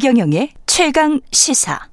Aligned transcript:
최경영의 0.00 0.50
최강 0.64 1.20
시사. 1.32 1.88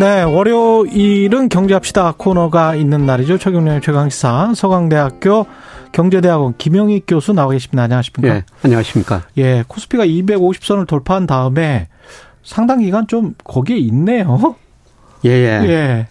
네, 0.00 0.22
월요일은 0.24 1.48
경제합시다 1.48 2.14
코너가 2.16 2.74
있는 2.74 3.06
날이죠. 3.06 3.38
최경련의 3.38 3.80
최강시사 3.80 4.54
서강대학교 4.56 5.46
경제대학원 5.92 6.56
김영희 6.58 7.02
교수 7.06 7.32
나와 7.32 7.52
계십니다. 7.52 7.84
안녕하십니까? 7.84 8.34
예, 8.34 8.42
안녕하십니까? 8.64 9.22
예, 9.36 9.62
코스피가 9.68 10.06
250선을 10.06 10.88
돌파한 10.88 11.28
다음에 11.28 11.86
상당 12.42 12.80
기간 12.80 13.06
좀 13.06 13.34
거기에 13.44 13.76
있네요. 13.76 14.56
예, 15.24 15.30
예. 15.30 15.68
예. 15.68 16.06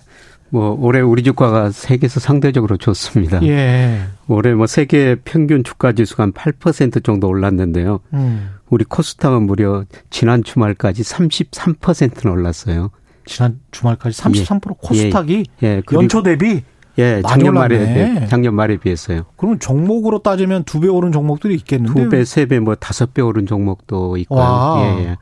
뭐 0.50 0.78
올해 0.80 1.02
우리 1.02 1.24
주가가 1.24 1.72
세계에서 1.72 2.20
상대적으로 2.20 2.78
좋습니다. 2.78 3.44
예. 3.44 4.00
올해 4.28 4.54
뭐 4.54 4.66
세계 4.66 5.16
평균 5.16 5.64
주가 5.64 5.92
지수가 5.92 6.24
한 6.24 6.32
8% 6.32 7.04
정도 7.04 7.28
올랐는데요. 7.28 8.00
음. 8.14 8.52
우리 8.70 8.86
코스닥은 8.86 9.44
무려 9.44 9.84
지난 10.10 10.44
주말까지 10.44 11.04
33%는 11.04 12.32
올랐어요. 12.32 12.92
지난 13.26 13.60
주말까지 13.72 14.22
33% 14.22 14.78
코스닥이 14.80 15.46
예, 15.64 15.82
연초 15.92 16.24
대비 16.24 16.62
예, 16.98 17.22
작년 17.28 17.54
말에. 17.54 18.26
작년 18.28 18.56
말에 18.56 18.78
비했어요. 18.78 19.24
그러면 19.36 19.59
종목으로 19.59 20.20
따지면 20.24 20.64
두 20.64 20.80
배 20.80 20.88
오른 20.88 21.12
종목들이 21.12 21.53
있겠는데 21.56 22.03
두 22.03 22.09
배, 22.09 22.26
세 22.26 22.46
배, 22.46 22.59
뭐 22.59 22.74
다섯 22.76 23.14
배 23.14 23.22
오른 23.22 23.46
종목도 23.46 24.18
있고요. 24.18 24.40
와. 24.40 24.81
예, 25.00 25.03
예. 25.03 25.18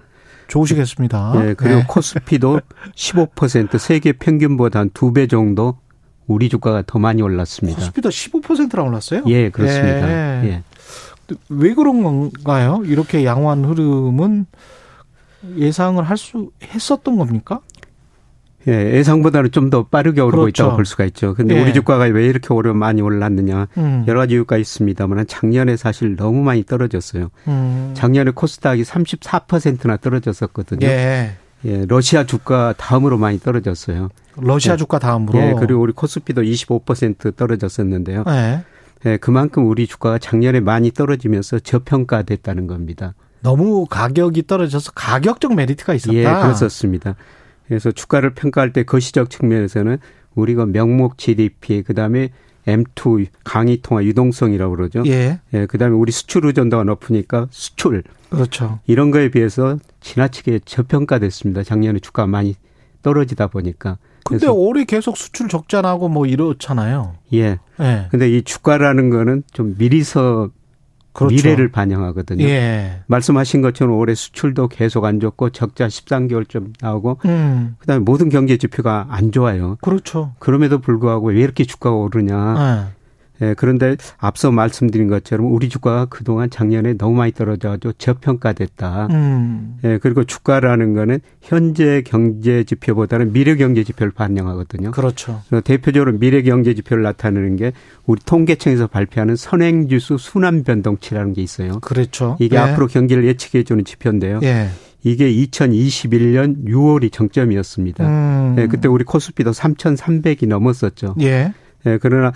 좋으시겠습니다. 0.48 1.34
예, 1.38 1.54
그리고 1.56 1.76
네. 1.80 1.86
코스피도 1.88 2.60
15% 2.96 3.78
세계 3.78 4.12
평균보다 4.14 4.80
한 4.80 4.90
두 4.94 5.12
배 5.14 5.28
정도 5.28 5.78
우리 6.28 6.50
주가가 6.50 6.84
더 6.88 6.98
많이 7.00 7.22
올랐습니다. 7.22 7.80
코스피도 7.80 8.10
15%나 8.10 8.84
올랐어요? 8.84 9.24
예, 9.28 9.50
그렇습니다. 9.50 10.10
예. 10.44 10.48
예. 10.50 10.64
왜 11.50 11.74
그런 11.74 12.04
건가요? 12.04 12.82
이렇게 12.86 13.26
양호한 13.26 13.66
흐름은 13.66 14.46
예상을 15.58 16.04
할 16.04 16.18
수 16.18 16.52
했었던 16.64 17.18
겁니까? 17.18 17.62
예, 18.68 18.96
예상보다는 18.96 19.52
좀 19.52 19.70
더 19.70 19.84
빠르게 19.84 20.22
오르고 20.22 20.44
그렇죠. 20.44 20.64
있다고 20.64 20.76
볼 20.76 20.86
수가 20.86 21.06
있죠. 21.06 21.34
근데 21.34 21.56
예. 21.56 21.62
우리 21.62 21.74
주가가 21.74 22.06
왜 22.06 22.26
이렇게 22.28 22.54
오래 22.54 22.72
많이 22.72 23.02
올랐느냐. 23.02 23.68
음. 23.78 24.06
여러 24.08 24.20
가지 24.20 24.34
이유가 24.36 24.58
있습니다만 24.58 25.26
작년에 25.28 25.76
사실 25.76 26.16
너무 26.16 26.44
많이 26.44 26.64
떨어졌어요. 26.64 27.30
음. 27.48 27.92
작년에 27.96 28.32
코스닥이 28.32 28.84
34%나 28.84 29.98
떨어졌었거든요. 29.98 30.86
예. 30.88 31.36
예, 31.66 31.86
러시아 31.88 32.26
주가 32.26 32.74
다음으로 32.78 33.18
많이 33.18 33.40
떨어졌어요. 33.40 34.10
러시아 34.38 34.74
예. 34.74 34.78
주가 34.78 35.00
다음으로. 35.00 35.40
예, 35.40 35.56
그리고 35.60 35.82
우리 35.82 35.94
코스피도 35.94 36.44
25% 36.44 37.36
떨어졌었는데요. 37.36 38.24
예. 38.28 38.64
예, 39.06 39.18
그만큼 39.18 39.68
우리 39.68 39.88
주가가 39.88 40.20
작년에 40.20 40.60
많이 40.60 40.92
떨어지면서 40.92 41.60
저평가됐다는 41.60 42.68
겁니다. 42.68 43.14
너무 43.42 43.86
가격이 43.88 44.48
떨어져서 44.48 44.92
가격적 44.96 45.56
메리트가 45.56 45.94
있었다. 45.96 46.14
예, 46.16 46.24
그랬었습니다. 46.24 47.16
그래서 47.68 47.92
주가를 47.92 48.34
평가할 48.34 48.74
때 48.74 48.84
거시적 48.84 49.30
측면에서는 49.30 49.98
우리가 50.36 50.66
명목 50.66 51.18
GDP, 51.18 51.84
그 51.84 51.94
다음에 51.94 52.30
M2 52.68 53.28
강의 53.44 53.80
통화 53.82 54.04
유동성이라고 54.04 54.76
그러죠. 54.76 55.04
예. 55.06 55.40
예, 55.54 55.66
그 55.68 55.78
다음에 55.78 55.96
우리 55.96 56.12
수출 56.12 56.46
의존도가 56.46 56.84
높으니까 56.84 57.48
수출 57.52 58.04
그렇죠. 58.30 58.80
이런 58.88 59.12
거에 59.12 59.30
비해서 59.30 59.78
지나치게 60.02 60.62
저평가됐습니다. 60.66 61.64
작년에 61.64 62.00
주가가 62.00 62.28
많이 62.28 62.56
떨어지다 63.02 63.48
보니까. 63.48 63.98
근데 64.24 64.48
올해 64.48 64.86
계속 64.86 65.18
수출 65.18 65.48
적자나고 65.48 66.10
뭐 66.10 66.26
이렇잖아요. 66.26 67.16
예. 67.34 67.60
예. 67.80 68.08
근데 68.10 68.30
이 68.30 68.42
주가라는 68.42 69.12
거는 69.12 69.44
좀 69.54 69.76
미리서 69.78 70.50
그렇죠. 71.16 71.36
미래를 71.36 71.72
반영하거든요. 71.72 72.44
예. 72.46 73.00
말씀하신 73.08 73.62
것처럼 73.62 73.96
올해 73.98 74.14
수출도 74.14 74.68
계속 74.68 75.06
안 75.06 75.20
좋고 75.20 75.52
적자 75.52 75.88
13개월 75.88 76.48
좀 76.48 76.74
나오고 76.82 77.20
음. 77.26 77.76
그다음에 77.80 78.04
모든 78.04 78.30
경제 78.30 78.58
지표가 78.58 79.08
안 79.10 79.32
좋아요. 79.32 79.78
그렇죠. 79.82 80.34
그럼에도 80.40 80.80
불구하고 80.80 81.30
왜 81.30 81.40
이렇게 81.40 81.64
주가가 81.64 81.96
오르냐. 81.96 82.90
예. 82.92 82.95
예, 83.42 83.54
그런데 83.58 83.98
앞서 84.18 84.52
말씀드린 84.52 85.08
것처럼 85.08 85.52
우리 85.52 85.70
주가가 85.70 86.06
그동안 86.06 86.50
작년에 86.50 86.94
너무 86.94 87.16
많이 87.16 87.32
떨어져가지고 87.32 87.94
저평가됐다. 87.94 89.08
음. 89.12 89.78
예, 89.84 89.98
그리고 90.02 90.24
주가라는 90.24 90.94
거는 90.94 91.20
현재 91.42 92.02
경제 92.06 92.64
지표보다는 92.64 93.34
미래 93.34 93.56
경제 93.56 93.84
지표를 93.84 94.12
반영하거든요. 94.14 94.92
그렇죠. 94.92 95.42
대표적으로 95.64 96.18
미래 96.18 96.42
경제 96.42 96.74
지표를 96.74 97.04
나타내는 97.04 97.56
게 97.58 97.74
우리 98.06 98.22
통계청에서 98.26 98.88
발표하는 98.88 99.36
선행지수 99.36 100.18
순환 100.18 100.64
변동치라는 100.64 101.34
게 101.34 101.42
있어요. 101.42 101.80
그렇죠. 101.82 102.38
이게 102.40 102.56
예. 102.56 102.60
앞으로 102.60 102.88
경기를 102.88 103.26
예측해 103.26 103.64
주는 103.64 103.84
지표인데요. 103.84 104.40
예. 104.44 104.70
이게 105.04 105.32
2021년 105.32 106.66
6월이 106.66 107.12
정점이었습니다. 107.12 108.08
음. 108.08 108.56
예, 108.58 108.68
그때 108.68 108.88
우리 108.88 109.04
코스피도 109.04 109.52
3,300이 109.52 110.48
넘었었죠. 110.48 111.16
예. 111.22 111.54
예, 111.86 112.00
그러나 112.02 112.32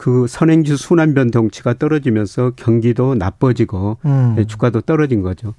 그 0.00 0.26
선행지수 0.26 0.78
순환 0.78 1.12
변 1.12 1.30
동치가 1.30 1.74
떨어지면서 1.74 2.52
경기도 2.56 3.14
나빠지고 3.14 3.98
음. 4.06 4.34
예, 4.38 4.46
주가도 4.46 4.80
떨어진 4.80 5.20
거죠. 5.20 5.52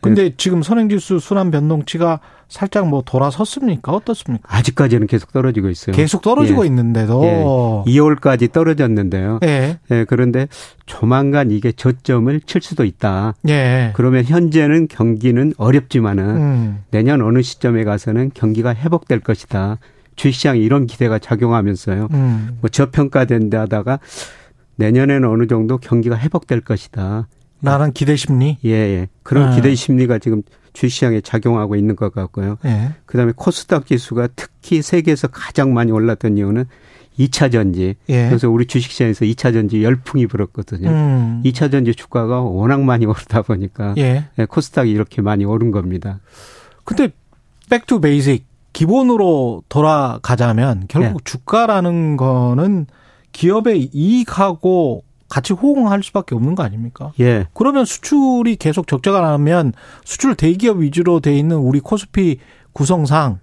근데 0.00 0.30
지금 0.36 0.62
선행지수 0.62 1.18
순환 1.18 1.50
변동치가 1.50 2.20
살짝 2.46 2.88
뭐 2.88 3.02
돌아섰습니까? 3.04 3.90
어떻습니까? 3.90 4.56
아직까지는 4.56 5.08
계속 5.08 5.32
떨어지고 5.32 5.68
있어요. 5.68 5.96
계속 5.96 6.22
떨어지고 6.22 6.62
예. 6.62 6.68
있는데도. 6.68 7.82
2월까지 7.88 8.52
떨어졌는데요. 8.52 9.40
예. 9.42 9.80
예, 9.90 10.04
그런데 10.08 10.46
조만간 10.86 11.50
이게 11.50 11.72
저점을 11.72 12.40
칠 12.42 12.62
수도 12.62 12.84
있다. 12.84 13.34
예. 13.48 13.90
그러면 13.96 14.22
현재는 14.24 14.86
경기는 14.86 15.54
어렵지만은 15.56 16.24
음. 16.36 16.84
내년 16.92 17.20
어느 17.20 17.42
시점에 17.42 17.82
가서는 17.82 18.30
경기가 18.32 18.72
회복될 18.72 19.18
것이다. 19.18 19.78
주식시장에 20.18 20.58
이런 20.58 20.86
기대가 20.86 21.18
작용하면서요. 21.18 22.08
음. 22.12 22.58
뭐 22.60 22.68
저평가된다 22.68 23.60
하다가 23.62 24.00
내년에는 24.76 25.28
어느 25.28 25.46
정도 25.46 25.78
경기가 25.78 26.18
회복될 26.18 26.60
것이다. 26.60 27.28
라는 27.62 27.92
기대 27.92 28.14
심리. 28.14 28.58
예, 28.64 28.70
예. 28.70 29.08
그런 29.22 29.48
아. 29.48 29.54
기대 29.54 29.74
심리가 29.74 30.18
지금 30.18 30.42
주식시장에 30.74 31.20
작용하고 31.22 31.74
있는 31.74 31.96
것 31.96 32.12
같고요. 32.12 32.58
예. 32.64 32.92
그다음에 33.06 33.32
코스닥 33.34 33.86
지수가 33.86 34.28
특히 34.36 34.82
세계에서 34.82 35.28
가장 35.28 35.72
많이 35.72 35.90
올랐던 35.90 36.36
이유는 36.36 36.66
2차 37.18 37.50
전지. 37.50 37.96
예. 38.08 38.28
그래서 38.28 38.48
우리 38.48 38.66
주식시장에서 38.66 39.24
2차 39.24 39.52
전지 39.52 39.82
열풍이 39.82 40.28
불었거든요. 40.28 40.88
음. 40.88 41.42
2차 41.44 41.72
전지 41.72 41.94
주가가 41.94 42.42
워낙 42.42 42.82
많이 42.82 43.06
오르다 43.06 43.42
보니까 43.42 43.94
예. 43.98 44.26
예, 44.38 44.44
코스닥이 44.44 44.90
이렇게 44.90 45.20
많이 45.20 45.44
오른 45.44 45.72
겁니다. 45.72 46.20
근데 46.84 47.10
back 47.68 47.89
to 47.89 48.00
basic 48.00 48.47
기본으로 48.78 49.64
돌아가자면 49.68 50.84
결국 50.86 51.24
네. 51.24 51.24
주가라는 51.24 52.16
거는 52.16 52.86
기업의 53.32 53.90
이익하고 53.92 55.02
같이 55.28 55.52
호응할 55.52 56.04
수밖에 56.04 56.36
없는 56.36 56.54
거 56.54 56.62
아닙니까? 56.62 57.10
예. 57.18 57.46
그러면 57.54 57.84
수출이 57.84 58.54
계속 58.54 58.86
적자가 58.86 59.20
나면 59.20 59.72
수출 60.04 60.36
대기업 60.36 60.76
위주로 60.76 61.18
돼 61.18 61.36
있는 61.36 61.56
우리 61.56 61.80
코스피 61.80 62.38
구성상 62.72 63.40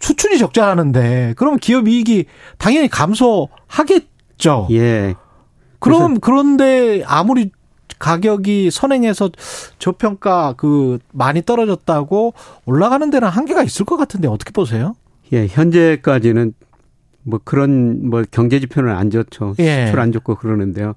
수출이 0.00 0.38
적자라는데 0.38 1.34
그러면 1.36 1.58
기업 1.58 1.86
이익이 1.86 2.24
당연히 2.56 2.88
감소하겠죠. 2.88 4.68
예. 4.70 5.14
그럼 5.78 6.20
그런데 6.20 7.02
아무리 7.04 7.50
가격이 8.02 8.72
선행해서 8.72 9.30
저평가 9.78 10.54
그 10.56 10.98
많이 11.12 11.40
떨어졌다고 11.40 12.34
올라가는 12.66 13.08
데는 13.08 13.28
한계가 13.28 13.62
있을 13.62 13.86
것 13.86 13.96
같은데 13.96 14.26
어떻게 14.26 14.50
보세요? 14.50 14.96
예, 15.32 15.46
현재까지는 15.46 16.52
뭐 17.22 17.38
그런 17.44 18.10
뭐 18.10 18.24
경제 18.32 18.58
지표는 18.58 18.92
안 18.92 19.10
좋죠. 19.10 19.54
예. 19.60 19.86
수출 19.86 20.00
안 20.00 20.10
좋고 20.10 20.34
그러는데요. 20.34 20.94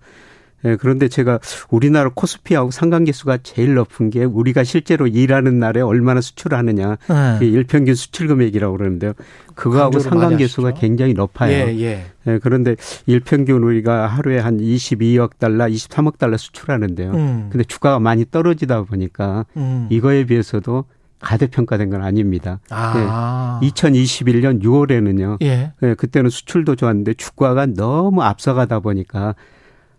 예, 0.66 0.76
그런데 0.76 1.08
제가 1.08 1.40
우리나라 1.70 2.10
코스피하고 2.14 2.72
상관계수가 2.72 3.40
제일 3.44 3.76
높은 3.76 4.10
게 4.10 4.24
우리가 4.24 4.64
실제로 4.64 5.08
일하는 5.08 5.60
날에 5.60 5.82
얼마나 5.82 6.22
수출하느냐. 6.22 6.98
네. 7.40 7.46
일평균 7.46 7.96
수출 7.96 8.28
금액이라고 8.28 8.78
그러는데요. 8.78 9.14
그거하고 9.54 10.00
상관계수가. 10.00 10.74
굉장히 10.74 11.14
높아요. 11.14 11.52
예, 11.52 11.80
예. 11.80 12.06
예, 12.28 12.40
그런데 12.42 12.76
일평균 13.06 13.64
우리가 13.64 14.08
하루에 14.08 14.40
한 14.40 14.58
22억 14.58 15.38
달러, 15.40 15.66
23억 15.66 16.18
달러 16.18 16.38
수출하는데요. 16.38 17.12
음. 17.12 17.50
근데 17.52 17.64
주가가 17.64 18.00
많이 18.00 18.26
떨어지다 18.30 18.84
보니까 18.84 19.46
음. 19.56 19.88
이거에 19.90 20.26
비해서도 20.26 20.86
가대평가된 21.20 21.90
건 21.90 22.04
아닙니다. 22.04 22.60
아. 22.70 23.60
2021년 23.64 24.62
6월에는요. 24.62 25.42
예. 25.44 25.72
예, 25.82 25.94
그때는 25.94 26.30
수출도 26.30 26.76
좋았는데 26.76 27.14
주가가 27.16 27.68
너무 27.68 28.22
앞서가다 28.22 28.80
보니까 28.82 29.36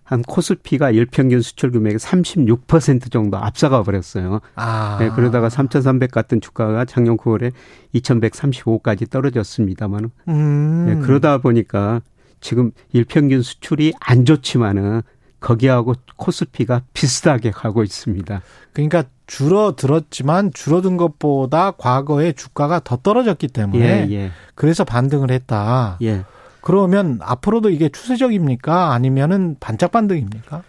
한 0.06 0.22
코스피가 0.22 0.92
일평균 0.92 1.42
수출 1.42 1.72
금액의 1.72 1.98
36% 1.98 3.10
정도 3.10 3.38
앞서가 3.38 3.82
버렸어요. 3.82 4.40
아. 4.54 4.96
네, 5.00 5.10
그러다가 5.10 5.48
3,300 5.48 6.12
같은 6.12 6.40
주가가 6.40 6.84
작년 6.84 7.16
9월에 7.16 7.52
2,135까지 7.92 9.10
떨어졌습니다만, 9.10 10.10
음. 10.28 10.86
네, 10.86 11.04
그러다 11.04 11.38
보니까 11.38 12.00
지금 12.40 12.70
일평균 12.92 13.42
수출이 13.42 13.94
안 13.98 14.24
좋지만은 14.24 15.02
거기하고 15.40 15.94
코스피가 16.16 16.82
비슷하게 16.92 17.50
가고 17.50 17.82
있습니다. 17.82 18.40
그러니까 18.72 19.04
줄어들었지만 19.26 20.52
줄어든 20.54 20.96
것보다 20.96 21.72
과거에 21.72 22.30
주가가 22.32 22.80
더 22.80 22.96
떨어졌기 22.96 23.48
때문에 23.48 24.06
예, 24.08 24.12
예. 24.12 24.30
그래서 24.54 24.84
반등을 24.84 25.32
했다. 25.32 25.98
예. 26.02 26.24
그러면 26.66 27.20
앞으로도 27.22 27.70
이게 27.70 27.88
추세적입니까? 27.88 28.92
아니면은 28.92 29.54
반짝 29.60 29.92
반등입니까? 29.92 30.64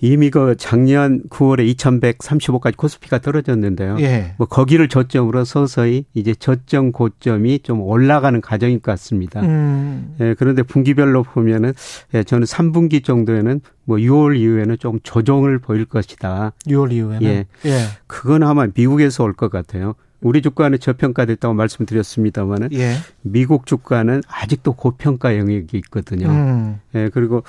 이미 0.00 0.30
그 0.30 0.54
작년 0.56 1.24
9월에 1.30 1.74
2135까지 1.76 2.76
코스피가 2.76 3.18
떨어졌는데요. 3.18 3.96
예. 3.98 4.34
뭐 4.38 4.46
거기를 4.46 4.88
저점으로 4.88 5.44
서서히 5.44 6.04
이제 6.14 6.32
저점 6.36 6.92
고점이 6.92 7.58
좀 7.64 7.80
올라가는 7.80 8.40
과정인 8.40 8.80
것 8.80 8.92
같습니다. 8.92 9.40
음. 9.40 10.14
예, 10.20 10.34
그런데 10.38 10.62
분기별로 10.62 11.24
보면은 11.24 11.72
예, 12.14 12.22
저는 12.22 12.44
3분기 12.46 13.02
정도에는 13.02 13.60
뭐 13.84 13.96
6월 13.96 14.36
이후에는 14.38 14.78
좀 14.78 15.00
조정을 15.02 15.58
보일 15.58 15.86
것이다. 15.86 16.52
6월 16.68 16.92
이후에는 16.92 17.22
예. 17.26 17.46
예. 17.64 17.80
그건 18.06 18.44
아마 18.44 18.68
미국에서 18.72 19.24
올 19.24 19.32
것 19.32 19.50
같아요. 19.50 19.96
우리 20.22 20.40
주가는 20.40 20.78
저평가됐다고 20.78 21.54
말씀드렸습니다만은 21.54 22.68
예. 22.72 22.94
미국 23.22 23.66
주가는 23.66 24.22
아직도 24.26 24.74
고평가 24.74 25.36
영역이 25.36 25.76
있거든요. 25.78 26.28
음. 26.28 26.80
예, 26.94 27.10
그리고 27.12 27.42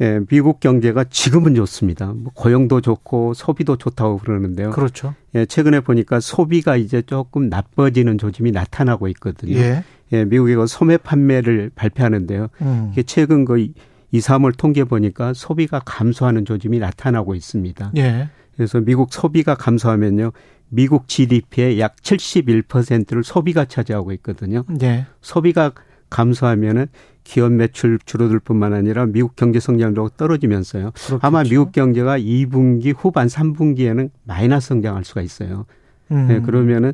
예, 0.00 0.20
미국 0.28 0.60
경제가 0.60 1.04
지금은 1.04 1.54
좋습니다. 1.54 2.06
뭐 2.06 2.32
고용도 2.34 2.80
좋고 2.80 3.34
소비도 3.34 3.76
좋다고 3.76 4.18
그러는데요. 4.18 4.70
그렇죠. 4.70 5.14
예, 5.34 5.46
최근에 5.46 5.80
보니까 5.80 6.20
소비가 6.20 6.76
이제 6.76 7.02
조금 7.02 7.48
나빠지는 7.48 8.18
조짐이 8.18 8.50
나타나고 8.50 9.08
있거든요. 9.08 9.56
예. 9.56 9.84
예 10.12 10.24
미국이 10.24 10.54
그 10.54 10.66
소매 10.66 10.96
판매를 10.96 11.70
발표하는데요. 11.74 12.48
음. 12.62 12.88
이게 12.92 13.02
최근 13.02 13.44
그 13.44 13.58
2, 13.58 13.72
3월 14.20 14.56
통계 14.56 14.84
보니까 14.84 15.32
소비가 15.34 15.80
감소하는 15.84 16.44
조짐이 16.44 16.78
나타나고 16.78 17.34
있습니다. 17.34 17.92
예. 17.96 18.28
그래서 18.56 18.80
미국 18.80 19.12
소비가 19.12 19.54
감소하면요. 19.54 20.30
미국 20.74 21.08
GDP의 21.08 21.78
약 21.80 21.96
71%를 21.96 23.22
소비가 23.24 23.64
차지하고 23.64 24.12
있거든요. 24.12 24.64
예. 24.82 25.06
소비가 25.20 25.72
감소하면은 26.10 26.86
기업 27.22 27.52
매출 27.52 27.98
줄어들 28.04 28.38
뿐만 28.38 28.74
아니라 28.74 29.06
미국 29.06 29.36
경제 29.36 29.58
성장도 29.60 30.10
떨어지면서요. 30.16 30.90
그렇겠죠. 30.92 31.18
아마 31.22 31.42
미국 31.42 31.72
경제가 31.72 32.18
2분기 32.18 32.94
후반 32.96 33.28
3분기에는 33.28 34.10
마이너스 34.24 34.68
성장할 34.68 35.04
수가 35.04 35.22
있어요. 35.22 35.64
음. 36.10 36.26
네, 36.28 36.40
그러면은 36.40 36.92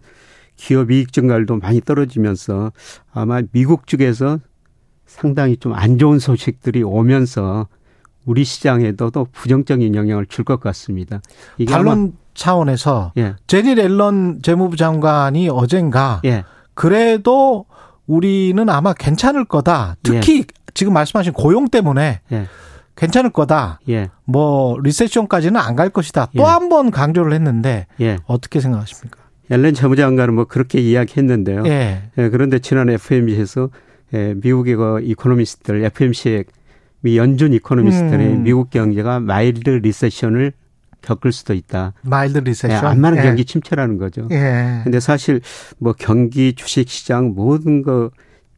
기업 0.57 0.91
이익 0.91 1.13
증가율도 1.13 1.57
많이 1.57 1.81
떨어지면서 1.81 2.71
아마 3.13 3.43
미국 3.53 3.87
쪽에서 3.87 4.39
상당히 5.07 5.57
좀 5.57 5.73
안 5.75 5.99
좋은 5.99 6.19
소식들이 6.21 6.83
오면서 6.83 7.67
우리 8.27 8.45
시장에도 8.45 9.11
또 9.11 9.27
부정적인 9.33 9.95
영향을 9.95 10.27
줄 10.27 10.45
것 10.45 10.61
같습니다. 10.61 11.21
이게 11.59 11.73
반론 11.73 12.13
차원에서 12.35 13.13
예. 13.19 13.35
제니 13.47 13.75
렐런 13.75 14.41
재무부 14.43 14.77
장관이 14.77 15.49
어젠가 15.49 16.21
예. 16.25 16.45
그래도 16.75 17.67
우리는 18.07 18.69
아마 18.69 18.93
괜찮을 18.93 19.45
거다. 19.45 19.97
특히 20.03 20.39
예. 20.39 20.45
지금 20.75 20.93
말씀하신 20.93 21.33
고용 21.33 21.69
때문에 21.69 22.21
예. 22.33 22.47
괜찮을 22.97 23.31
거다. 23.31 23.81
예. 23.89 24.09
뭐 24.25 24.79
리세션까지는 24.83 25.59
안 25.61 25.77
갈 25.77 25.91
것이다. 25.91 26.29
또 26.37 26.45
한번 26.47 26.87
예. 26.87 26.91
강조를 26.91 27.33
했는데 27.33 27.87
예. 28.01 28.19
어떻게 28.27 28.61
생각하십니까? 28.61 29.19
옐런 29.51 29.75
재무장관은 29.75 30.35
뭐 30.35 30.45
그렇게 30.45 30.81
이야기했는데요. 30.81 31.65
예. 31.67 32.03
그런데 32.15 32.59
지난 32.61 32.89
FOMC에서 32.89 33.69
미국의 34.13 34.77
그 34.77 35.01
economist들 35.03 35.85
FOMC의 35.85 36.45
미 37.01 37.17
연준 37.17 37.53
economist들이 37.55 38.25
음. 38.27 38.43
미국 38.43 38.71
경제가 38.71 39.21
mild 39.21 39.71
recession을 39.71 40.53
겪을 41.03 41.33
수도 41.33 41.55
있다. 41.55 41.93
mild 42.03 42.39
recession. 42.39 42.71
예, 42.71 42.87
완만한 42.87 43.19
예. 43.19 43.23
경기 43.23 43.45
침체라는 43.45 43.99
거죠. 43.99 44.29
예. 44.31 44.81
근데 44.85 45.01
사실 45.01 45.41
뭐 45.79 45.95
경기 45.97 46.55
주식 46.55 46.89
시장 46.89 47.35
모든 47.35 47.83
거 47.83 48.11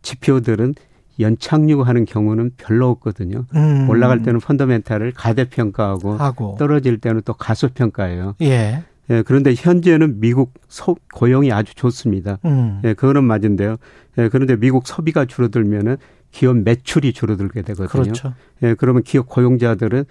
지표들은 0.02 0.74
연착륙하는 1.20 2.04
경우는 2.04 2.52
별로 2.56 2.88
없거든요. 2.90 3.44
음. 3.54 3.88
올라갈 3.88 4.22
때는 4.22 4.40
fundamental을 4.40 5.12
과대평가하고 5.12 6.14
하고. 6.14 6.56
떨어질 6.58 6.98
때는 6.98 7.22
또 7.24 7.34
과소평가예요. 7.34 8.36
예. 8.42 8.82
예, 9.10 9.22
그런데 9.22 9.54
현재는 9.56 10.20
미국 10.20 10.54
소, 10.68 10.96
고용이 11.12 11.52
아주 11.52 11.74
좋습니다. 11.74 12.38
음. 12.44 12.80
예, 12.84 12.94
그거는 12.94 13.24
맞은데요. 13.24 13.76
예, 14.18 14.28
그런데 14.28 14.56
미국 14.56 14.86
소비가 14.86 15.24
줄어들면은 15.24 15.96
기업 16.30 16.56
매출이 16.56 17.12
줄어들게 17.12 17.62
되거든요. 17.62 18.02
그렇죠. 18.04 18.34
예, 18.62 18.74
그러면 18.74 19.02
기업 19.02 19.28
고용자들은 19.28 19.98
뭐 19.98 20.06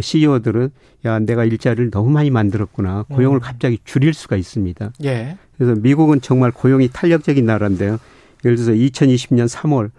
CEO들은 0.00 0.70
야 1.04 1.18
내가 1.18 1.44
일자리를 1.44 1.90
너무 1.90 2.10
많이 2.10 2.30
만들었구나 2.30 3.04
고용을 3.10 3.38
음. 3.38 3.40
갑자기 3.40 3.78
줄일 3.84 4.12
수가 4.14 4.36
있습니다. 4.36 4.92
예. 5.04 5.36
그래서 5.56 5.74
미국은 5.80 6.20
정말 6.20 6.50
고용이 6.52 6.88
탄력적인 6.92 7.44
나라인데요. 7.46 7.98
예를 8.44 8.56
들어서 8.56 8.72
2020년 8.72 9.48
3월, 9.48 9.90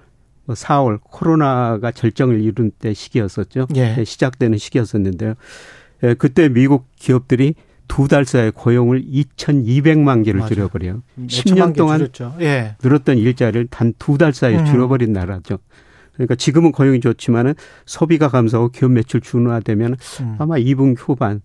4월 0.48 0.90
뭐 0.90 1.00
코로나가 1.04 1.92
절정을 1.92 2.42
이룬 2.42 2.72
때 2.80 2.94
시기였었죠. 2.94 3.68
예. 3.76 3.96
네, 3.96 4.04
시작되는 4.06 4.58
시기였었는데요. 4.58 5.34
예, 6.04 6.14
그때 6.14 6.48
미국 6.50 6.86
기업들이 6.96 7.56
두 7.88 8.08
달 8.10 8.26
사이에 8.26 8.52
고용을 8.54 9.02
2,200만 9.02 10.26
개를 10.26 10.42
맞아. 10.42 10.54
줄여버려요. 10.54 11.02
10년 11.28 11.74
동안 11.76 12.08
예. 12.42 12.76
늘었던 12.84 13.18
일자리를 13.18 13.68
단 13.68 13.94
두 13.98 14.18
달 14.18 14.34
사이에 14.34 14.60
음. 14.60 14.66
줄여버린 14.66 15.14
나라죠. 15.14 15.58
그러니까 16.18 16.36
지금은 16.36 16.72
고용이 16.72 17.00
좋지만은 17.00 17.54
소비가 17.86 18.28
감소하고 18.28 18.70
기업 18.70 18.92
매출 18.92 19.22
준화되면 19.22 19.96
음. 20.22 20.36
아마 20.40 20.56
2분 20.56 20.96
후반 20.98 21.42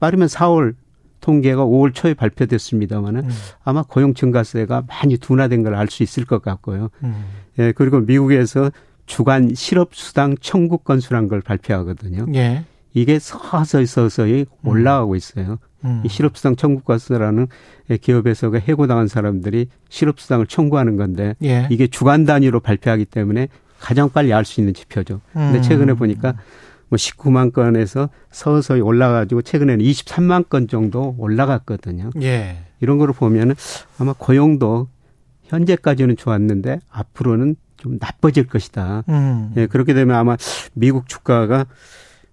빠르면 0.00 0.28
4월 0.28 0.74
통계가 1.20 1.64
5월 1.64 1.94
초에 1.94 2.14
발표됐습니다마는 2.14 3.24
음. 3.24 3.30
아마 3.64 3.82
고용 3.84 4.14
증가세가 4.14 4.84
많이 4.88 5.16
둔화된 5.18 5.62
걸 5.62 5.74
알 5.74 5.88
수 5.88 6.02
있을 6.02 6.24
것 6.24 6.42
같고요. 6.42 6.88
음. 7.04 7.24
예, 7.58 7.72
그리고 7.72 8.00
미국에서 8.00 8.70
주간 9.06 9.54
실업 9.54 9.94
수당 9.94 10.36
청구 10.40 10.78
건수란 10.78 11.28
걸 11.28 11.40
발표하거든요. 11.40 12.26
예. 12.34 12.64
이게 12.94 13.18
서서히 13.18 13.86
서서히 13.86 14.46
음. 14.62 14.68
올라가고 14.68 15.16
있어요. 15.16 15.58
음. 15.84 16.02
이 16.04 16.08
실업수당 16.08 16.54
청구 16.56 16.82
건수라는 16.82 17.48
기업에서 18.00 18.52
해고당한 18.54 19.08
사람들이 19.08 19.66
실업수당을 19.88 20.46
청구하는 20.46 20.96
건데 20.96 21.34
예. 21.42 21.66
이게 21.70 21.86
주간 21.88 22.24
단위로 22.24 22.60
발표하기 22.60 23.06
때문에 23.06 23.48
가장 23.82 24.10
빨리 24.10 24.32
알 24.32 24.44
수 24.44 24.60
있는 24.60 24.72
지표죠. 24.74 25.20
근데 25.32 25.58
음. 25.58 25.62
최근에 25.62 25.94
보니까 25.94 26.34
뭐 26.88 26.96
19만 26.96 27.52
건에서 27.52 28.08
서서히 28.30 28.80
올라가지고 28.80 29.42
최근에는 29.42 29.84
23만 29.84 30.48
건 30.48 30.68
정도 30.68 31.16
올라갔거든요. 31.18 32.10
예. 32.22 32.58
이런 32.80 32.98
거를 32.98 33.12
보면은 33.12 33.56
아마 33.98 34.14
고용도 34.16 34.88
현재까지는 35.44 36.16
좋았는데 36.16 36.78
앞으로는 36.90 37.56
좀 37.76 37.98
나빠질 38.00 38.46
것이다. 38.46 39.02
음. 39.08 39.52
예, 39.56 39.66
그렇게 39.66 39.94
되면 39.94 40.14
아마 40.16 40.36
미국 40.74 41.08
주가가 41.08 41.66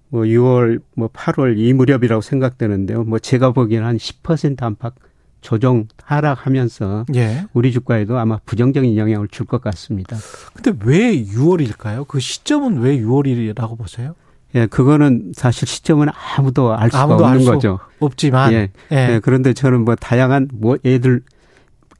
뭐 0.09 0.23
6월 0.23 0.81
뭐 0.95 1.07
8월 1.07 1.57
이 1.57 1.73
무렵이라고 1.73 2.21
생각되는데요. 2.21 3.03
뭐 3.05 3.17
제가 3.17 3.51
보기에는 3.51 3.87
한 3.87 3.97
10% 3.97 4.61
안팎 4.61 4.93
조정 5.41 5.87
하락하면서 6.03 7.05
예. 7.15 7.45
우리 7.53 7.71
주가에도 7.71 8.17
아마 8.19 8.39
부정적인 8.45 8.97
영향을 8.97 9.27
줄 9.29 9.45
것 9.45 9.61
같습니다. 9.61 10.17
근데 10.53 10.73
왜 10.85 11.23
6월일까요? 11.25 12.07
그 12.07 12.19
시점은 12.19 12.79
왜 12.81 12.99
6월이라고 12.99 13.77
보세요? 13.77 14.13
예, 14.55 14.65
그거는 14.67 15.31
사실 15.35 15.67
시점은 15.67 16.07
아무도 16.37 16.73
알 16.73 16.89
수가 16.89 17.03
아무도 17.03 17.25
없는 17.25 17.45
거죠. 17.45 17.79
없지만. 17.99 18.51
예. 18.53 18.69
예. 18.91 18.95
예. 19.15 19.19
그런데 19.23 19.53
저는 19.53 19.85
뭐 19.85 19.95
다양한 19.95 20.49
뭐 20.53 20.77
애들 20.85 21.21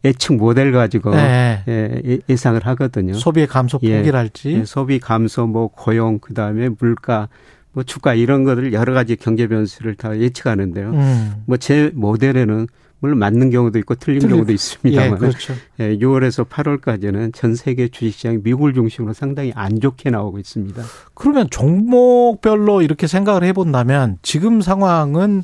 예측 0.03 0.35
모델 0.37 0.71
가지고 0.71 1.13
예. 1.15 1.63
예, 1.67 2.19
예상을 2.29 2.59
하거든요. 2.67 3.13
소비의 3.13 3.47
감소 3.47 3.79
폭이랄지. 3.79 4.51
예, 4.53 4.65
소비 4.65 4.99
감소 4.99 5.45
뭐 5.47 5.67
고용 5.67 6.19
그다음에 6.19 6.69
물가 6.79 7.27
뭐 7.71 7.83
주가 7.83 8.13
이런 8.13 8.43
것들 8.45 8.73
여러 8.73 8.93
가지 8.93 9.15
경제 9.15 9.47
변수를 9.47 9.95
다 9.95 10.17
예측하는데요. 10.17 10.89
음. 10.91 11.33
뭐제 11.45 11.91
모델에는 11.93 12.67
물론 12.99 13.19
맞는 13.19 13.49
경우도 13.49 13.79
있고 13.79 13.95
틀린 13.95 14.19
틀린, 14.19 14.35
경우도 14.35 14.51
있습니다만 14.51 15.13
예, 15.13 15.17
그렇죠. 15.17 15.53
예, 15.79 15.97
6월에서 15.97 16.47
8월까지는 16.47 17.33
전 17.33 17.55
세계 17.55 17.87
주식시장이 17.87 18.39
미국을 18.43 18.73
중심으로 18.73 19.13
상당히 19.13 19.51
안 19.55 19.79
좋게 19.79 20.09
나오고 20.09 20.37
있습니다. 20.39 20.83
그러면 21.13 21.47
종목별로 21.49 22.81
이렇게 22.81 23.07
생각을 23.07 23.43
해본다면 23.43 24.17
지금 24.21 24.61
상황은 24.61 25.43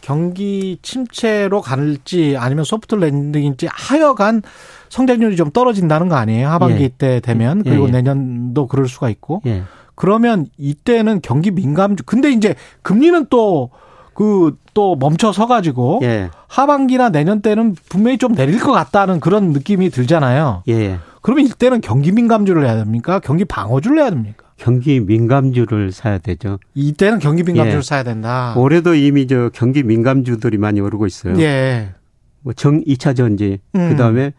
경기 0.00 0.78
침체로 0.82 1.60
갈지 1.60 2.36
아니면 2.38 2.64
소프트 2.64 2.94
랜딩인지 2.94 3.66
하여간 3.70 4.42
성장률이 4.88 5.34
좀 5.36 5.50
떨어진다는 5.50 6.08
거 6.08 6.14
아니에요? 6.14 6.48
하반기 6.48 6.84
예. 6.84 6.90
때 6.96 7.20
되면 7.20 7.64
그리고 7.64 7.84
예, 7.84 7.88
예. 7.88 7.92
내년도 7.92 8.68
그럴 8.68 8.88
수가 8.88 9.10
있고 9.10 9.42
예. 9.46 9.64
그러면 9.96 10.46
이때는 10.58 11.22
경기 11.22 11.50
민감주 11.50 12.04
근데 12.04 12.30
이제 12.30 12.54
금리는 12.82 13.26
또 13.30 13.70
그 14.16 14.56
또 14.76 14.94
멈춰 14.94 15.32
서 15.32 15.46
가지고 15.46 16.00
예. 16.02 16.28
하반기나 16.48 17.08
내년 17.08 17.40
때는 17.40 17.74
분명히 17.88 18.18
좀 18.18 18.34
내릴 18.34 18.60
것 18.60 18.72
같다는 18.72 19.20
그런 19.20 19.52
느낌이 19.52 19.88
들잖아요. 19.88 20.64
예. 20.68 20.98
그러면 21.22 21.46
이때는 21.46 21.80
경기 21.80 22.12
민감주를 22.12 22.66
해야 22.66 22.76
됩니까? 22.76 23.18
경기 23.18 23.46
방어주를 23.46 23.98
해야 23.98 24.10
됩니까? 24.10 24.48
경기 24.58 25.00
민감주를 25.00 25.92
사야 25.92 26.18
되죠. 26.18 26.58
이때는 26.74 27.20
경기 27.20 27.42
민감주를 27.42 27.78
예. 27.78 27.82
사야 27.82 28.02
된다. 28.02 28.52
올해도 28.54 28.94
이미 28.94 29.26
저 29.26 29.48
경기 29.54 29.82
민감주들이 29.82 30.58
많이 30.58 30.78
오르고 30.78 31.06
있어요. 31.06 31.40
예. 31.40 31.94
뭐 32.42 32.52
정, 32.52 32.84
2차 32.84 33.16
전지, 33.16 33.60
음. 33.76 33.88
그 33.88 33.96
다음에 33.96 34.24
뭐 34.24 34.32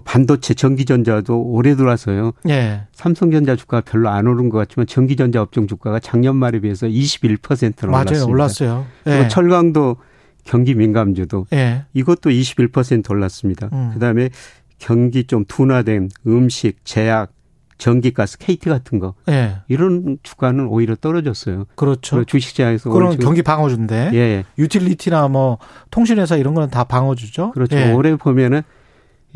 반도체, 0.00 0.54
전기전자도 0.54 1.42
올해 1.42 1.74
들어와서요. 1.76 2.32
예. 2.48 2.82
삼성전자 2.92 3.56
주가가 3.56 3.82
별로 3.90 4.08
안 4.08 4.26
오른 4.26 4.48
것 4.48 4.58
같지만 4.58 4.86
전기전자 4.86 5.42
업종 5.42 5.66
주가가 5.66 5.98
작년 6.00 6.36
말에 6.36 6.60
비해서 6.60 6.86
21%는 6.86 7.90
맞아요. 7.90 8.04
올랐습니다. 8.04 8.26
올랐어요. 8.26 8.86
예. 9.06 9.28
철강도 9.28 9.96
경기 10.44 10.74
민감주도 10.74 11.46
예. 11.52 11.84
이것도 11.92 12.30
21% 12.30 13.10
올랐습니다. 13.10 13.68
음. 13.72 13.90
그다음에 13.94 14.30
경기 14.78 15.24
좀 15.24 15.44
둔화된 15.46 16.08
음식, 16.26 16.84
제약, 16.84 17.32
전기가스, 17.78 18.38
KT 18.38 18.70
같은 18.70 18.98
거 18.98 19.14
예. 19.28 19.58
이런 19.68 20.18
주가는 20.22 20.66
오히려 20.66 20.94
떨어졌어요. 20.96 21.66
그렇죠. 21.74 22.24
주식시장에서 22.24 22.90
그런 22.90 23.18
경기 23.18 23.42
방어주인데 23.42 24.10
예. 24.14 24.44
유틸리티나 24.58 25.28
뭐 25.28 25.58
통신회사 25.90 26.36
이런 26.36 26.54
거는 26.54 26.70
다 26.70 26.84
방어주죠. 26.84 27.50
그렇죠. 27.52 27.76
예. 27.76 27.92
올해 27.92 28.16
보면은 28.16 28.62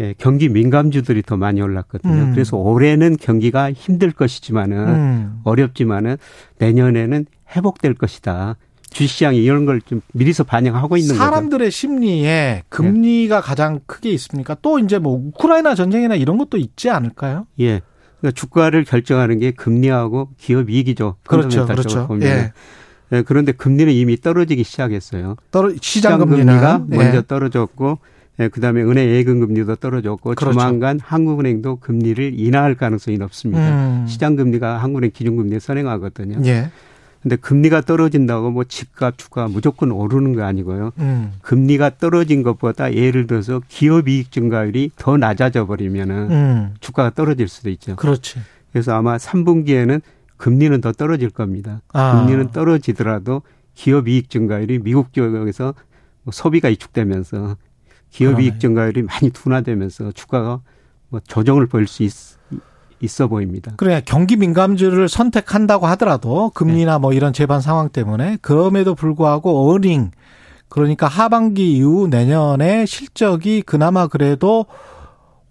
예, 0.01 0.15
경기 0.19 0.49
민감주들이 0.49 1.23
더 1.23 1.37
많이 1.37 1.61
올랐거든요. 1.61 2.13
음. 2.13 2.33
그래서 2.33 2.57
올해는 2.57 3.17
경기가 3.19 3.71
힘들 3.71 4.11
것이지만은 4.13 4.77
음. 4.89 5.41
어렵지만은 5.45 6.17
내년에는 6.59 7.27
회복될 7.55 7.95
것이다. 7.95 8.57
주시장이 8.91 9.39
이런 9.39 9.67
걸 9.67 9.81
좀 9.85 10.01
미리서 10.15 10.45
반영하고 10.45 10.97
있는 10.97 11.11
거죠. 11.15 11.19
사람들의 11.19 11.71
심리에 11.71 12.63
금리가 12.71 13.37
예. 13.37 13.41
가장 13.41 13.81
크게 13.87 14.11
있습니까? 14.11 14.57
또 14.63 14.79
이제 14.79 14.99
뭐 14.99 15.15
우크라이나 15.15 15.75
전쟁이나 15.75 16.17
이런 16.17 16.39
것도 16.39 16.57
있지 16.57 16.91
않을까요? 16.91 17.47
예. 17.61 17.81
그러니까 18.21 18.39
주가를 18.41 18.85
결정하는 18.85 19.39
게 19.39 19.53
금리하고 19.53 20.31
기업 20.39 20.71
이익이죠. 20.71 21.17
그렇죠. 21.27 21.67
그렇죠. 21.67 22.07
보면. 22.09 22.29
예. 22.29 22.53
예. 23.13 23.23
그런데 23.23 23.53
금리는 23.53 23.93
이미 23.93 24.17
떨어지기 24.17 24.65
시작했어요. 24.65 25.37
떨어 25.51 25.73
시장 25.81 26.19
금리가 26.19 26.85
먼저 26.89 27.19
예. 27.19 27.23
떨어졌고 27.27 27.99
예, 28.41 28.49
그다음에 28.49 28.83
은행 28.83 29.09
예금 29.11 29.41
금리도 29.41 29.77
떨어졌고 29.77 30.35
그렇죠. 30.35 30.53
조만간 30.53 30.99
한국은행도 30.99 31.77
금리를 31.77 32.33
인하할 32.39 32.75
가능성이 32.75 33.19
높습니다. 33.19 33.61
음. 33.69 34.07
시장 34.09 34.35
금리가 34.35 34.79
한국은행 34.79 35.11
기준 35.13 35.37
금리에 35.37 35.59
선행하거든요. 35.59 36.41
예. 36.47 36.71
근데 37.23 37.37
금리가 37.37 37.83
떨어진다고 37.83 38.51
뭐 38.51 38.65
집값 38.65 39.19
주가 39.19 39.47
무조건 39.47 39.93
오르는 39.93 40.35
거 40.35 40.43
아니고요. 40.45 40.93
음. 41.01 41.33
금리가 41.43 41.99
떨어진 41.99 42.43
것보다 42.43 42.95
예를 42.95 43.27
들어서 43.27 43.61
기업 43.69 44.09
이익 44.09 44.33
증가율이 44.33 44.93
더 44.97 45.19
낮아져 45.19 45.67
버리면은 45.67 46.31
음. 46.31 46.75
주가가 46.81 47.11
떨어질 47.11 47.47
수도 47.47 47.69
있죠. 47.69 47.95
그렇지. 47.97 48.41
그래서 48.73 48.95
아마 48.95 49.19
3분기에는 49.19 50.01
금리는 50.39 50.81
더 50.81 50.93
떨어질 50.93 51.29
겁니다. 51.29 51.83
아. 51.93 52.25
금리는 52.25 52.53
떨어지더라도 52.53 53.43
기업 53.75 54.09
이익 54.09 54.31
증가율이 54.31 54.79
미국 54.79 55.13
지역에서 55.13 55.75
뭐 56.23 56.33
소비가 56.33 56.69
위축되면서 56.69 57.57
기업 58.11 58.31
그러네. 58.31 58.45
이익 58.45 58.61
증가율이 58.61 59.03
많이 59.03 59.31
둔화되면서 59.31 60.13
주가가 60.13 60.61
뭐 61.09 61.21
조정을 61.27 61.67
보일 61.67 61.87
수 61.87 62.03
있, 62.03 62.13
있어 63.01 63.29
보입니다. 63.29 63.73
그래 63.77 64.03
경기 64.05 64.37
민감주를 64.37 65.09
선택한다고 65.09 65.87
하더라도 65.89 66.51
금리나 66.51 66.95
네. 66.95 66.99
뭐 66.99 67.13
이런 67.13 67.33
재반 67.33 67.61
상황 67.61 67.89
때문에 67.89 68.39
그럼에도 68.43 68.95
불구하고 68.95 69.73
어닝 69.73 70.11
그러니까 70.69 71.09
하반기 71.09 71.77
이후 71.77 72.07
내년에 72.09 72.87
실적이 72.87 73.63
그나마 73.63 74.07
그래도 74.07 74.67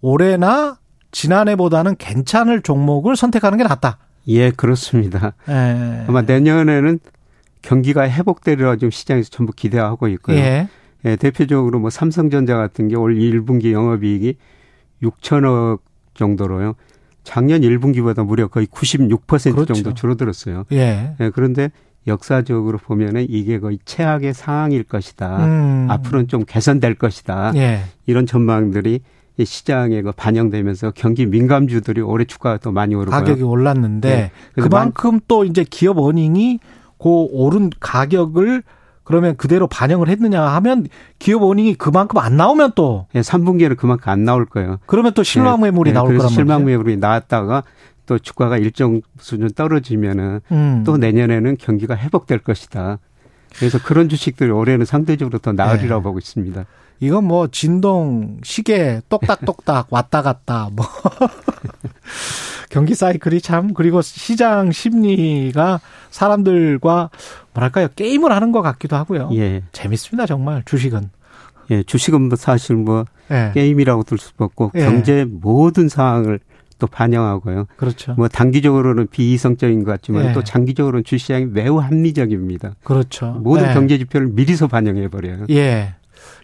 올해나 0.01 0.77
지난해보다는 1.11 1.95
괜찮을 1.97 2.61
종목을 2.61 3.15
선택하는 3.15 3.57
게 3.57 3.63
낫다. 3.63 3.97
예, 4.27 4.51
그렇습니다. 4.51 5.33
예. 5.49 6.05
아마 6.07 6.21
내년에는 6.21 6.99
경기가 7.61 8.07
회복되리라 8.07 8.75
지금 8.75 8.91
시장에서 8.91 9.29
전부 9.29 9.51
기대하고 9.53 10.07
있고요. 10.07 10.37
예. 10.37 10.69
예, 11.05 11.15
대표적으로 11.15 11.79
뭐 11.79 11.89
삼성전자 11.89 12.57
같은 12.57 12.87
게 12.87 12.95
올 12.95 13.15
1분기 13.15 13.71
영업이익이 13.71 14.35
6천억 15.03 15.79
정도로요. 16.13 16.75
작년 17.23 17.61
1분기보다 17.61 18.25
무려 18.25 18.47
거의 18.47 18.67
96% 18.67 19.53
그렇죠. 19.53 19.73
정도 19.73 19.93
줄어들었어요. 19.93 20.65
예. 20.71 21.15
예. 21.19 21.29
그런데 21.33 21.71
역사적으로 22.07 22.77
보면은 22.77 23.25
이게 23.29 23.59
거의 23.59 23.77
최악의 23.85 24.33
상황일 24.33 24.83
것이다. 24.83 25.45
음. 25.45 25.87
앞으로는 25.89 26.27
좀 26.27 26.43
개선될 26.45 26.95
것이다. 26.95 27.53
예. 27.55 27.81
이런 28.05 28.25
전망들이 28.25 29.01
시장에 29.43 30.01
그 30.01 30.11
반영되면서 30.11 30.91
경기 30.95 31.25
민감주들이 31.25 32.01
올해 32.01 32.25
주가가 32.25 32.57
더 32.57 32.71
많이 32.71 32.95
오르고 32.95 33.11
가격이 33.11 33.43
올랐는데 33.43 34.09
네. 34.09 34.31
그만큼 34.61 35.19
또 35.29 35.45
이제 35.45 35.63
기업 35.69 35.97
어닝이 35.97 36.59
그 36.97 37.09
오른 37.09 37.69
가격을 37.79 38.63
그러면 39.09 39.35
그대로 39.37 39.65
반영을 39.65 40.07
했느냐 40.07 40.39
하면 40.39 40.85
기업 41.17 41.41
원인이 41.41 41.73
그만큼 41.79 42.19
안 42.19 42.37
나오면 42.37 42.73
또 42.75 43.07
예, 43.15 43.21
3분기에는 43.21 43.75
그만큼 43.75 44.11
안 44.11 44.23
나올 44.23 44.45
거예요. 44.45 44.77
그러면 44.85 45.15
또 45.15 45.23
실망 45.23 45.61
매물이 45.61 45.89
예, 45.89 45.93
나올 45.95 46.09
거란 46.09 46.17
말이죠. 46.19 46.35
실망 46.35 46.63
매물이 46.63 46.97
나왔다가 46.97 47.63
또 48.05 48.19
주가가 48.19 48.59
일정 48.59 49.01
수준 49.17 49.49
떨어지면은 49.49 50.41
음. 50.51 50.83
또 50.85 50.97
내년에는 50.97 51.57
경기가 51.57 51.97
회복될 51.97 52.37
것이다. 52.37 52.99
그래서 53.57 53.79
그런 53.81 54.09
주식들이 54.09 54.51
올해는 54.51 54.85
상대적으로 54.85 55.39
더 55.39 55.53
나으리라고 55.53 56.01
네. 56.01 56.03
보고 56.03 56.19
있습니다. 56.19 56.65
이건 56.99 57.23
뭐 57.23 57.47
진동 57.47 58.37
시계 58.43 59.01
똑딱똑딱 59.09 59.87
왔다 59.89 60.21
갔다 60.21 60.69
뭐 60.71 60.85
경기 62.69 62.95
사이클이 62.95 63.41
참 63.41 63.73
그리고 63.73 64.01
시장 64.01 64.71
심리가 64.71 65.81
사람들과 66.11 67.09
뭐랄까요 67.53 67.87
게임을 67.95 68.31
하는 68.31 68.51
것 68.51 68.61
같기도 68.61 68.95
하고요. 68.95 69.29
예. 69.33 69.63
재밌습니다 69.71 70.25
정말 70.25 70.63
주식은. 70.65 71.09
예, 71.71 71.83
주식은 71.83 72.29
뭐 72.29 72.35
사실 72.35 72.75
뭐 72.75 73.05
예. 73.31 73.51
게임이라고 73.53 74.03
들 74.03 74.17
수도 74.17 74.45
없고 74.45 74.71
예. 74.75 74.81
경제 74.81 75.25
모든 75.27 75.89
상황을 75.89 76.39
또 76.79 76.87
반영하고요. 76.87 77.65
그렇죠. 77.75 78.13
뭐 78.13 78.27
단기적으로는 78.27 79.07
비이성적인 79.07 79.83
것 79.83 79.91
같지만 79.91 80.27
예. 80.27 80.33
또 80.33 80.43
장기적으로는 80.43 81.03
주시장이 81.03 81.45
매우 81.47 81.77
합리적입니다. 81.77 82.75
그렇죠. 82.83 83.31
모든 83.43 83.69
예. 83.69 83.73
경제 83.73 83.97
지표를 83.97 84.27
미리서 84.27 84.67
반영해 84.67 85.09
버려요. 85.09 85.45
예. 85.49 85.95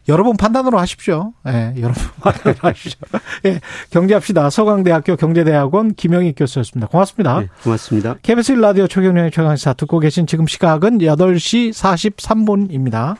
여러분 0.08 0.38
판단으로 0.38 0.78
하십시오. 0.80 1.34
예, 1.48 1.52
네, 1.52 1.74
여러분 1.82 2.04
판단으로 2.22 2.60
하십시오. 2.62 3.00
예, 3.46 3.60
경제합시다. 3.90 4.50
서강대학교 4.50 5.16
경제대학원 5.16 5.96
김영희 5.96 6.34
교수였습니다. 6.34 6.88
고맙습니다. 6.88 7.40
네, 7.40 7.48
고맙습니다. 7.64 8.16
KBS 8.22 8.54
라디오 8.54 8.88
최경영의 8.88 9.32
최강시사 9.32 9.74
듣고 9.74 10.00
계신 10.00 10.28
지금 10.28 10.46
시각은 10.48 11.00
8시 11.00 11.72
43분입니다. 11.74 13.18